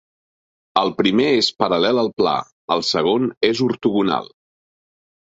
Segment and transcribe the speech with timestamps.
[0.81, 2.35] El primer és paral·lel al pla,
[2.79, 4.37] el segon és ortogonal.